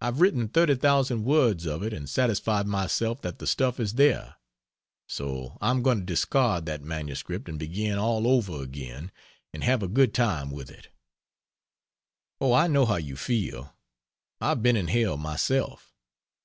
I've 0.00 0.20
written 0.20 0.46
30,000 0.46 1.24
words 1.24 1.66
of 1.66 1.82
it 1.82 1.92
and 1.92 2.08
satisfied 2.08 2.68
myself 2.68 3.22
that 3.22 3.40
the 3.40 3.46
stuff 3.48 3.80
is 3.80 3.94
there; 3.94 4.36
so 5.08 5.58
I 5.60 5.70
am 5.70 5.82
going 5.82 5.98
to 5.98 6.04
discard 6.04 6.64
that 6.66 6.84
MS 6.84 7.24
and 7.28 7.58
begin 7.58 7.98
all 7.98 8.28
over 8.28 8.62
again 8.62 9.10
and 9.52 9.64
have 9.64 9.82
a 9.82 9.88
good 9.88 10.14
time 10.14 10.52
with 10.52 10.70
it. 10.70 10.90
Oh, 12.40 12.52
I 12.52 12.68
know 12.68 12.86
how 12.86 12.98
you 12.98 13.16
feel! 13.16 13.74
I've 14.40 14.62
been 14.62 14.76
in 14.76 14.86
hell 14.86 15.16
myself. 15.16 15.92